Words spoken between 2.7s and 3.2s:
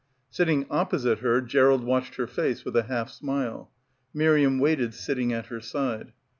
a half